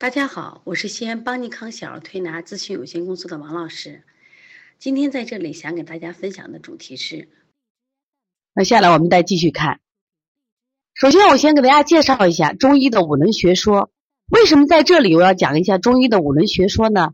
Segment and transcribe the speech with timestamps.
[0.00, 4.02] 大家好，我是西安邦尼康小儿推拿咨询有限公司的王老师。
[4.78, 7.28] 今天在这里想给大家分享的主题是，
[8.54, 9.80] 那下来我们再继续看。
[10.94, 13.90] 首先，我先给大家介绍一下中医的五轮学说。
[14.30, 17.12] 为什么在这里我要讲一下中医的五轮学说呢？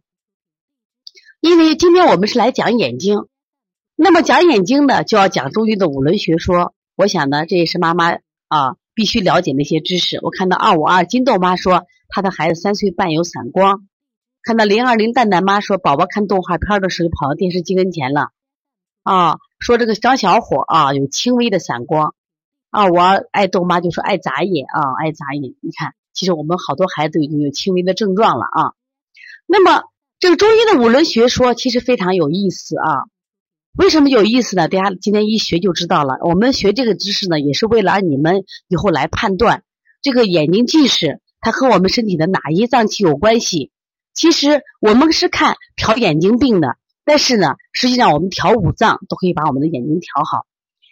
[1.41, 3.27] 因为今天我们是来讲眼睛，
[3.97, 6.73] 那么讲眼睛呢，就要讲中医的五轮学说。
[6.95, 8.13] 我想呢，这也是妈妈
[8.47, 10.21] 啊必须了解的一些知识。
[10.23, 11.85] 我看到二五二金豆妈说。
[12.09, 13.87] 他的孩子三岁半有散光，
[14.43, 18.31] 看到零二零蛋蛋妈说宝宝看动画片的时候跑到电视机跟前了，
[19.03, 22.15] 啊，说这个张小伙啊有轻微的散光，
[22.71, 23.01] 啊，我
[23.33, 28.73] 爱豆妈就说爱眨眼啊爱眨眼，你看，其实我们好多孩子已经有轻微的症状了啊。
[29.47, 29.83] 那么
[30.19, 33.05] 这个中医的五轮学说其实非常有意思啊，
[33.77, 34.69] 为什么有意思呢？
[34.69, 36.19] 大家今天一学就知道了。
[36.23, 39.65] 我们学这个知识呢，也是为了你们以后来判断
[40.03, 41.21] 这个眼睛近视。
[41.47, 43.71] 它和我们身体的哪一脏器有关系？
[44.13, 50.45] 其实我们是看调眼睛病的，但是呢，实际上我们调五脏都可以把我们的眼睛调好。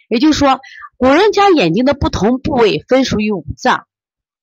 [0.07, 0.61] 也就是说，
[0.95, 3.85] 古人将眼睛的不同部位分属于五脏。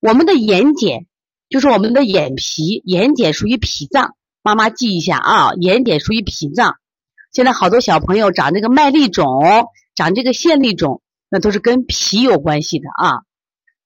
[0.01, 1.07] 我们的眼睑
[1.49, 4.15] 就是我们的眼皮，眼睑属于脾脏。
[4.43, 6.77] 妈妈记一下啊，眼睑属于脾脏。
[7.33, 9.25] 现在好多小朋友长这个麦粒肿，
[9.95, 13.23] 长这个腺粒肿，那都是跟脾有关系的啊。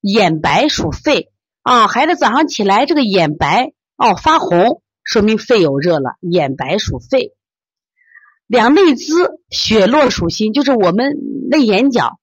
[0.01, 1.31] 眼白属肺。
[1.67, 6.11] 啊，孩子早上起来这个眼白哦发红，说明肺有热了。
[6.21, 7.33] 眼白属肺，
[8.47, 11.17] 两内眦血络属心，就是我们
[11.51, 12.21] 内眼角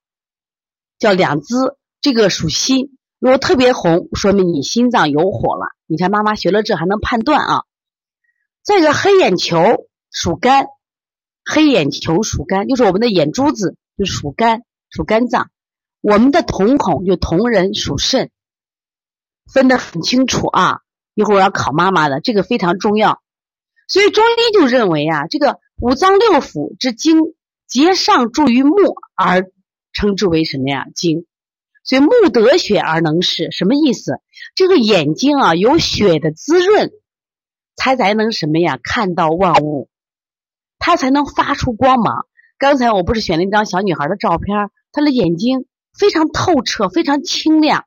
[0.98, 2.98] 叫两眦，这个属心。
[3.20, 5.76] 如果特别红，说明你心脏有火了。
[5.88, 7.64] 你看妈妈学了这还能判断啊。
[8.62, 9.60] 再一个黑眼球
[10.10, 10.68] 属肝，
[11.44, 15.52] 黑眼球属肝，就是我们的眼珠子就属肝，属肝脏。
[16.00, 18.32] 我们的瞳孔就瞳仁属肾。
[19.52, 20.80] 分得很清楚啊！
[21.14, 23.22] 一会儿我要考妈妈的，这个非常重要。
[23.88, 27.20] 所以中医就认为啊，这个五脏六腑之精
[27.68, 28.76] 结上注于目，
[29.16, 29.52] 而
[29.92, 30.86] 称之为什么呀？
[30.96, 31.26] 精。
[31.84, 34.22] 所以目得血而能视，什么意思？
[34.56, 36.92] 这个眼睛啊，有血的滋润，
[37.76, 38.80] 才才能什么呀？
[38.82, 39.90] 看到万物，
[40.80, 42.26] 它才能发出光芒。
[42.58, 45.66] 刚才我不是选了一张小女孩的照片，她的眼睛
[46.00, 47.86] 非常透彻，非常清亮。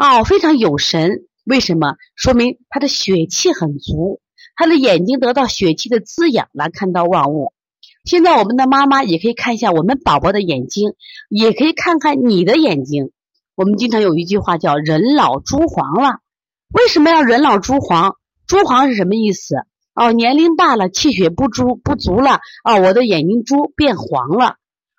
[0.00, 1.96] 哦，非常有神，为什么？
[2.16, 4.22] 说明他的血气很足，
[4.56, 7.52] 他的眼睛得到血气的滋养，来看到万物。
[8.06, 10.94] 现在我们的妈妈也可以看一下我们宝宝的眼睛，
[11.28, 13.10] 也可以看看你的眼睛。
[13.54, 16.20] 我们经常有一句话叫“人老珠黄了”，
[16.72, 18.16] 为什么要人老珠黄？
[18.46, 19.54] 珠黄是什么意思？
[19.94, 24.56] 哦，年龄大了，气血不足不足了，哦，我的眼睛珠变黄了。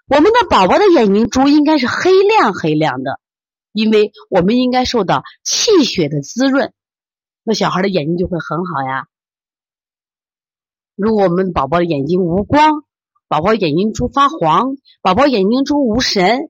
[0.08, 3.20] 我们的宝宝的眼睛珠应该是黑亮黑亮的。
[3.72, 6.74] 因为我们应该受到气血的滋润，
[7.44, 9.08] 那小孩的眼睛就会很好呀。
[10.96, 12.84] 如果我们宝宝的眼睛无光，
[13.28, 16.50] 宝宝眼睛珠发黄，宝宝眼睛珠无神，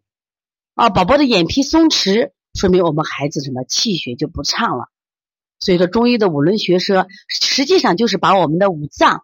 [0.73, 4.85] 啊，宝宝的眼皮松弛，说明我们孩子什么气血就不畅了。
[5.59, 9.23] 所以说，中医的五轮学说实际上就是把我们的五脏，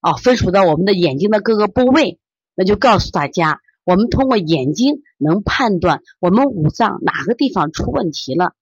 [0.00, 2.18] 啊，分属到我们的眼睛的各个部位，
[2.56, 3.60] 那就告诉大家。
[3.86, 8.52] 我们通过眼睛能判断我们五脏哪个地方出问题了。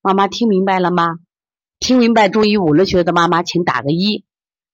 [0.00, 1.16] 妈妈听明白了吗？
[1.80, 4.24] 听明白中医五轮学的妈妈，请打个一，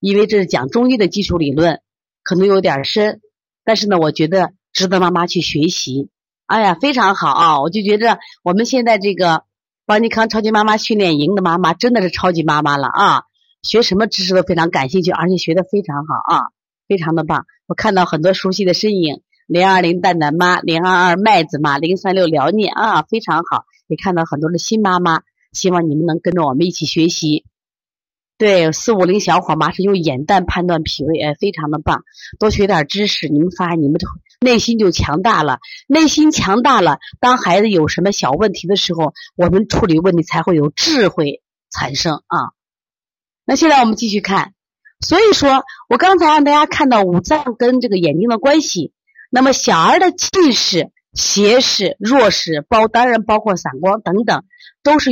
[0.01, 1.81] 因为这是讲中医的基础理论，
[2.23, 3.23] 可能有点深，
[3.65, 6.11] 但是呢，我觉得值得妈妈去学习。
[6.45, 7.63] 哎呀，非常好啊！
[7.63, 9.45] 我就觉着我们现在这个
[9.87, 13.23] 邦尼康超级妈妈训练营的妈妈真的是超级妈妈了啊！
[13.63, 16.43] 学什么知识都非常感兴趣，而且学的非常好啊，
[16.87, 17.47] 非常的棒。
[17.67, 19.23] 我看到很多熟悉的身影。
[19.49, 23.65] 零二零蛋蛋妈，零二二麦子妈，零三六辽念啊，非常好！
[23.87, 25.23] 也看到很多的新妈妈，
[25.55, 27.47] 希望你们能跟着我们一起学习。
[28.37, 32.03] 对，四五零小伙妈是用眼淡判断脾胃，哎，非常的棒！
[32.39, 33.99] 多学点知识，你们发现你们
[34.43, 35.61] 内心就强大了。
[35.87, 42.53] 内心强大了，当孩子有什么小问题的时候，我们处理问题才会有智慧产生啊。
[43.47, 44.53] 那现在我们继续看，
[45.01, 48.93] 所以说我刚才让大家看到五脏跟这个眼睛的关系。
[49.31, 54.45] 那么小儿的近视、斜视、弱视，包当然包括散光等等，
[54.83, 55.11] 都是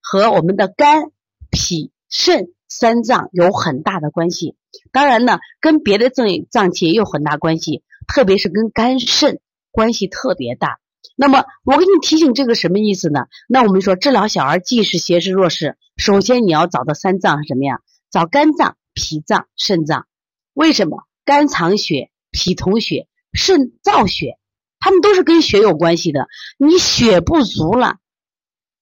[0.00, 1.10] 和我们的肝、
[1.50, 4.56] 脾、肾三脏有很大的关系。
[4.92, 10.78] 当然呢，跟别的脏脏器也有很大关系，特别是跟肝肾关系特别大。
[11.16, 13.26] 那么我给你提醒这个什么意思呢？
[13.46, 17.80] 那我们说治疗小儿近视、斜视、弱视，首先你要找到三脏是什么呀？
[18.10, 20.06] 找肝脏、脾脏、肾脏。
[20.54, 21.04] 为什么？
[21.24, 23.06] 肝藏血，脾统血。
[23.34, 24.38] 肾造血，
[24.80, 26.28] 他们都是跟血有关系的。
[26.56, 27.96] 你血不足了，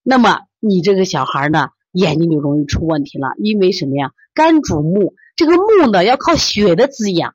[0.02, 3.32] 那么你这个小孩呢，眼睛就容易出问题了。
[3.38, 4.12] 因为什么呀？
[4.34, 7.34] 肝主目，这个目呢要靠血的滋养。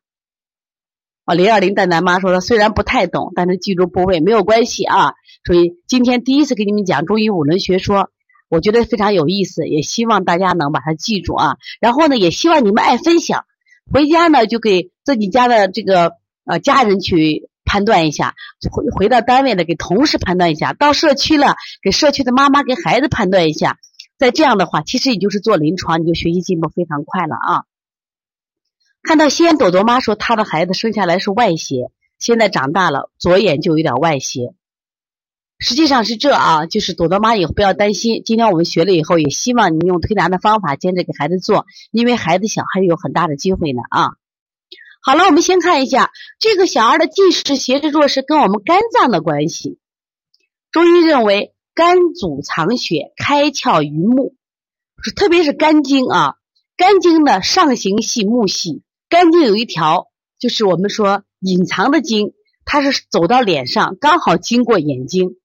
[1.26, 5.14] 啊，零二零蛋蛋妈说的，虽然不太懂，但是记住部位没有关系啊。
[5.44, 8.10] 所以今天第一次给你们讲中医五轮学说，
[8.48, 11.58] 我觉得非常有意思，也希望大家能把它记住啊。
[11.82, 13.46] 然后呢，也希望你们爱分享，
[13.92, 16.14] 回家呢就给自己家的这个
[16.48, 18.34] 呃家人去判断一下，
[18.72, 23.78] 回回到单位了给同事判断一下，到社区了给社区的妈妈给孩子判断一下。
[24.18, 27.64] 再这样的话，其实也就是做临床，你就学习进步非常快了啊。
[29.04, 34.54] 看到西安朵朵妈说，她的孩子生下来是外斜，现在长大了，左眼就有点外斜。
[35.60, 38.22] 实际上是这啊，就是朵朵妈以后不要担心。
[38.26, 44.12] 今天我们学了以后，也希望你用推拿的方法坚持给孩子做，因为孩子小还是有很大的机会呢啊。
[45.02, 49.80] 好了，我们先看一下这个小儿的近视、斜视、弱视跟我们肝脏的关系。
[50.72, 54.36] 中医认为，肝主藏血，开窍于目，
[55.16, 56.36] 特别是肝经啊，
[56.76, 58.84] 肝经的上行系目系。
[59.08, 60.08] 肝经有一条，
[60.40, 62.34] 就是我们说隐藏的经，
[62.66, 65.38] 它是走到脸上，刚好经过眼睛，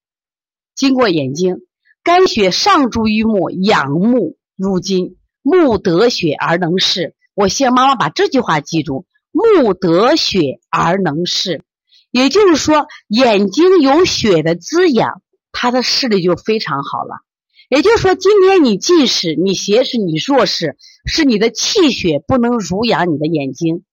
[0.74, 1.58] 经过眼睛，
[2.02, 7.14] 肝血上注于目，养目入筋，目得血而能视。
[7.34, 11.62] 我希望妈妈把这句话记住：目得血而能视，
[12.10, 17.22] 也就是说，眼睛有血的滋养，它的视力就非常好了。
[17.68, 20.76] 也就是说，今天你近视、你斜视、你弱视，
[21.06, 23.84] 是你的气血不能濡养你的眼睛。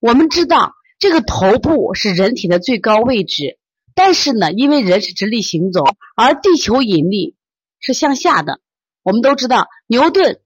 [0.00, 3.58] 我们知道，这个头部是人体的最高位置，
[3.94, 5.84] 但是呢，因为人是直立行走，
[6.16, 7.36] 而地球引力
[7.78, 8.60] 是向下的。
[9.02, 10.40] 我们都知道，牛顿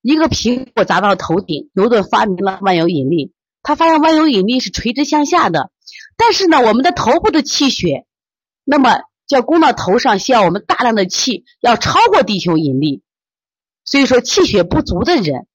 [0.00, 3.32] 一个苹果砸到头顶，牛顿发明了万有引力。
[3.66, 5.72] 他发现万有引力是垂直向下的，
[6.16, 8.06] 但是呢，我们的头部的气血，
[8.62, 9.38] 那么就。
[9.38, 13.02] 要攻到头上，需要我们大量的气，要超过地球引力。
[13.84, 15.48] 所以说，气血不足的人，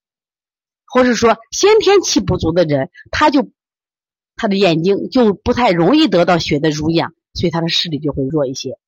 [0.84, 3.50] 或是说先天气不足的人，他就
[4.36, 8.78] 他的眼睛就不太容易得到血的濡养，所以他的视力就会弱一些。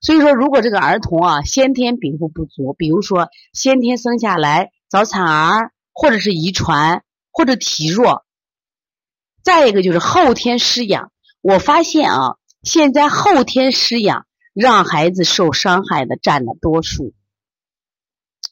[0.00, 8.24] 所以说，如果这个儿童啊先天禀赋不足，比如说先天生下来早产儿，或者是遗传，或者体弱，
[9.42, 11.10] 再一个就是后天失养。
[11.40, 14.26] 我发现啊，现在后天失养。
[14.54, 17.14] 让孩子受伤害的占了多数，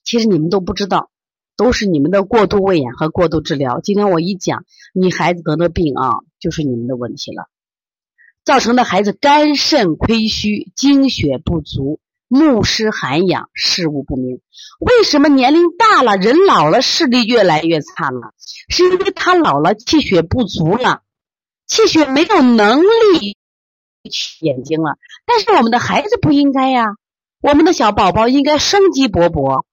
[0.02, 1.10] 其实你们都不知道，
[1.58, 3.82] 都是你们的过度喂养和过度治疗。
[3.82, 4.64] 今天我一讲，
[4.94, 7.50] 你孩子得的病啊，就是你们的问题了，
[8.46, 12.00] 造成的孩子肝肾亏虚、精血不足、
[12.32, 14.40] 目失涵养、视物不明。
[14.78, 18.32] 为什么年龄大了，人老了，视力越来越差了？
[18.68, 21.02] 是因为他老了，气血不足了，
[21.66, 23.36] 气血没有能力。
[24.40, 24.96] 眼睛了，
[25.26, 26.94] 但是我们的孩子不应该呀，
[27.42, 29.64] 我们的小宝宝应该生机勃勃，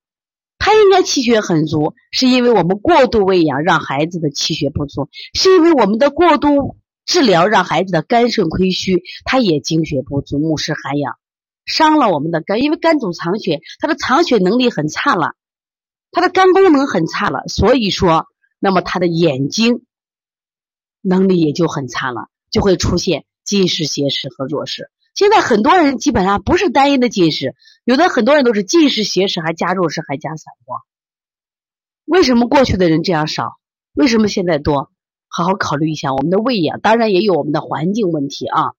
[0.58, 6.76] 他应该气血很足，是因为我们过度喂养让孩子的气血不足，是因为我们的过度
[7.06, 11.18] 治疗让孩子的肝肾亏虚，他也精血不足，目失涵养，
[11.68, 15.36] 伤了我们的肝，因为肝主藏血，他的藏血能力很差了，
[16.10, 18.26] 他的肝功能很差了，所以说，
[18.58, 19.84] 那么他的眼睛
[21.02, 23.26] 能力也就很差了，就会出现。
[23.44, 27.56] 近视、斜视和弱视，现在很多人基本上不是单一的近视，
[27.86, 30.82] 有的很多人都是近视、斜视还加弱视还加散光。
[32.04, 33.54] 为什么过去的人这样少？
[33.94, 34.92] 为什么现在多？
[35.30, 38.74] 好好考虑一下我们的喂养，当然也有我们的环境问题啊。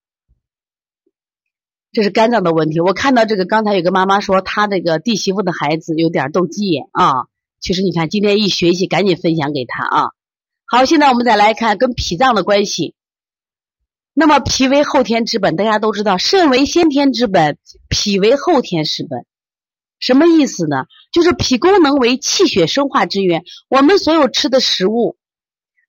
[1.91, 2.79] 这是肝脏的问题。
[2.79, 7.25] 我看到这个，刚才有个妈妈说她那个弟媳妇的孩子有点斗鸡眼啊。
[7.59, 10.09] 其实你看，今天一学习，赶紧分享给他啊。
[10.65, 12.95] 好，现在我们再来看跟脾脏的关系。
[14.13, 17.57] 那么脾为后天之本，大家都知道，肾为先天之本，
[17.89, 19.25] 脾为后天之本。
[19.99, 20.85] 什么意思呢？
[21.11, 23.43] 就是脾功能为气血生化之源。
[23.67, 25.17] 我们所有吃的食物，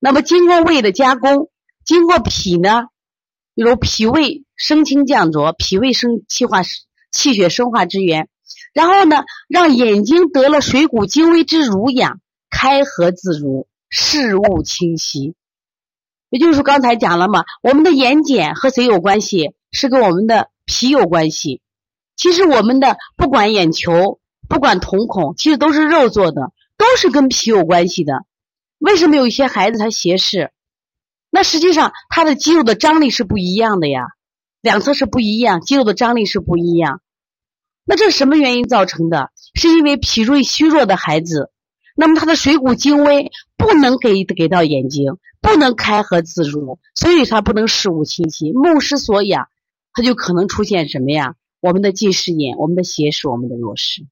[0.00, 1.50] 那么经过胃的加工，
[1.84, 2.88] 经过脾呢，
[3.54, 6.62] 比如脾胃升清降浊，脾胃生气化
[7.10, 8.28] 气血生化之源。
[8.74, 15.34] 然后呢，让眼睛得了水谷精微之濡养，开合自如，视物清晰。
[16.28, 19.54] 也就是说，刚才讲了嘛，我们的眼睑和谁有关系？
[19.72, 21.62] 是跟我们的脾有关系。
[22.16, 28.26] 其实我们的不管眼球，不管瞳孔，其实都是肉做的，都是跟脾有关系的。
[28.78, 30.52] 为什么有一些孩子他斜视？
[31.30, 34.08] 那实际上他的肌肉的张力是不一样的呀，
[34.60, 37.00] 两侧是不一样，肌肉的张力是不一样。
[37.84, 39.30] 那这是什么原因造成的？
[39.54, 41.50] 是因为脾胃虚弱的孩子。
[41.96, 49.48] 那么他的水谷精微不能给给到眼睛，不能开合自如，所以他不能视物清晰，目失所养，
[49.92, 51.34] 他就可能出现什么呀？
[51.60, 54.06] 我们的近视眼，我们的斜视，我们的弱视。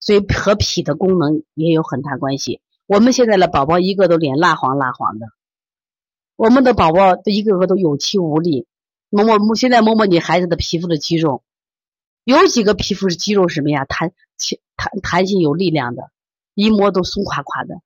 [0.00, 2.60] 所以和脾的功能也有很大关系。
[2.86, 5.26] 我们现在的宝宝一个都脸蜡黄蜡黄的，
[6.36, 8.66] 我们的宝宝都一个个都有气无力。
[9.08, 11.44] 摸摸摸现在摸摸你孩子的皮肤的肌肉，
[12.24, 13.84] 有几个皮肤是肌肉什么呀？
[13.84, 14.12] 弹
[14.76, 16.10] 弹弹性有力量的，
[16.54, 17.76] 一摸都松垮垮的。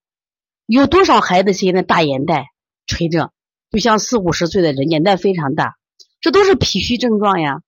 [0.66, 2.46] 有多少孩子现在大眼袋
[2.86, 3.32] 垂着，
[3.70, 5.76] 就像四五十岁的人，眼袋非常大，
[6.20, 7.62] 这都是脾虚症状呀，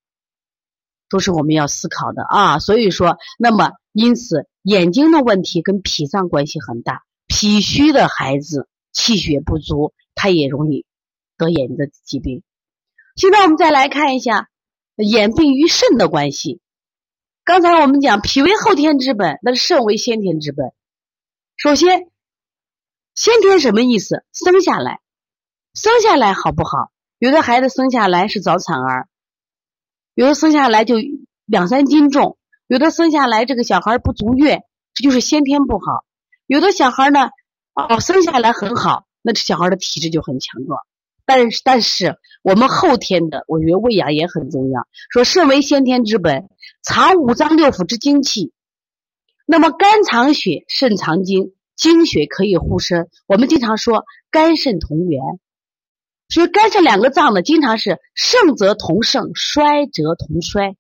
[1.11, 2.59] 都是我们要思考的啊。
[2.59, 10.87] 所以说，那么因此眼睛的问题跟脾脏关系很大，脾虚的孩子气血不足，他也容易
[11.37, 12.43] 得眼睛的疾病。
[13.15, 14.49] 现在我们再来看一下
[14.97, 16.61] 眼病与肾的关系。
[17.45, 20.73] 刚才我们讲脾为后天之本，那是肾为先天之本。
[21.57, 22.09] 首先，
[23.15, 24.25] 先天什么意思？
[24.33, 25.01] 生下来，
[25.75, 26.91] 生下来好不好？
[27.19, 29.09] 有的孩子生下来是早产儿，
[30.15, 30.97] 有的生下来就
[31.45, 34.63] 两三斤重，有的生下来这个小孩不足月，
[34.95, 36.05] 这就是先天不好。
[36.47, 37.31] 有的小孩呢，
[37.75, 40.81] 哦，生下来很好，那这小孩的体质就很强壮。
[41.25, 44.87] 但是，但是我们后天的，我觉得喂养也很重要。
[45.11, 46.49] 说肾为先天之本，
[46.83, 48.53] 藏五脏六腑之精气。
[49.47, 53.09] 那么肝藏血，肾藏精，精血可以护身。
[53.27, 55.21] 我们经常说肝肾同源，
[56.29, 60.77] 所以肝肾两个脏呢，经常是盛则同盛，衰则同衰。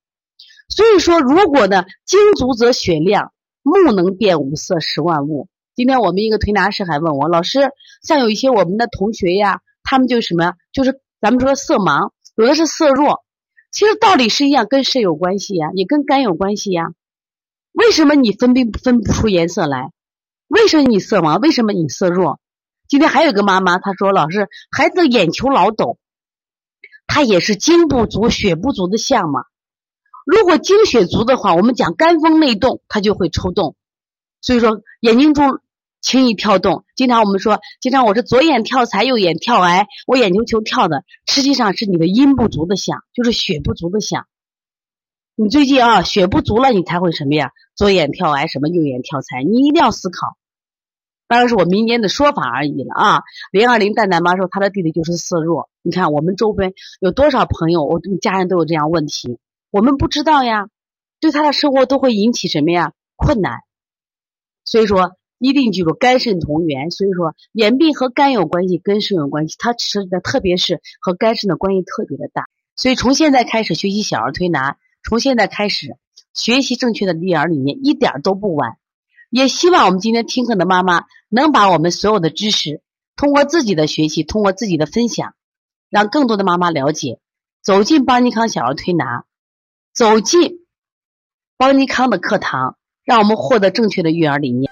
[0.68, 3.32] 所以说，如果呢精足则血亮，
[3.62, 5.48] 目能辨五色识万物。
[5.74, 7.60] 今天我们一个推拿师还问我，老师，
[8.02, 9.60] 像有一些我们的同学呀。
[9.92, 10.54] 他们就是什么呀？
[10.72, 13.26] 就是咱们说色盲，有的是色弱，
[13.70, 16.94] 其实道理是一样，跟肾有关系呀，也跟肝有关系呀。
[17.72, 19.92] 为什么你分辨分不出颜色来？
[20.48, 21.38] 为什么你色盲？
[21.42, 22.40] 为什么你色弱？
[22.88, 25.98] 今天还有一个妈妈，她说：“老师，孩子眼球老抖，
[27.06, 29.42] 他也是精不足、血不足的象嘛。
[30.24, 33.76] 如果精血足的话，我们讲肝风内动，他就会抽动，
[34.40, 35.60] 所以说眼睛中。”
[36.02, 44.26] 轻易跳动，经常我们说，经常我是左眼跳财，右眼跳癌，我眼球球跳的，实际上是你的阴不足的象，就是血不足的象。
[45.36, 47.52] 你最近啊，血不足了，你才会什么呀？
[47.76, 50.36] 左眼跳癌，什么右眼跳财，你一定要思考。
[51.28, 53.22] 当然是我民间的说法而已了啊。
[53.52, 55.70] 零二零蛋蛋妈说，她的弟弟就是色弱。
[55.82, 59.38] 你看我们周边有多少朋友，我家人都有这样问题，
[59.70, 60.66] 我们不知道呀，
[61.20, 63.60] 对他的生活都会引起什么呀困难。
[64.64, 65.16] 所以说。
[65.42, 72.46] 一定记住肝肾同源，所以说眼病和肝有关系，跟肾有关系，它吃的特别是和肝肾的关系特别的大。
[72.76, 75.96] 所以从现在开始学习小儿推拿，从现在开始
[76.32, 78.76] 学习正确的育儿理念，一点都不晚。
[79.30, 82.80] 也希望我们今天听课的妈妈能把我们所有的知识，
[83.16, 85.34] 通过自己的学习，通过自己的分享，
[85.90, 87.18] 让更多的妈妈了解，
[87.64, 89.24] 走进邦尼康小儿推拿，
[89.92, 90.60] 走进
[91.56, 94.70] 邦尼康的课堂，让我们获得正确的育儿理念。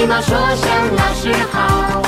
[0.00, 2.00] 礼貌说声老师好。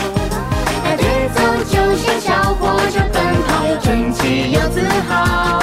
[0.82, 5.61] 排队走就像小火车奔跑又整齐又自豪。